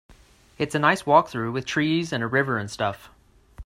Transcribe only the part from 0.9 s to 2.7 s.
walk though, with trees and a river